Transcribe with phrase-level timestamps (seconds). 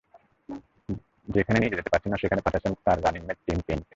[1.27, 3.89] যেখানে নিজে যেতে পারছেন না, সেখানে পাঠাচ্ছেন তাঁর রানিং মেট টিম কেইনকে।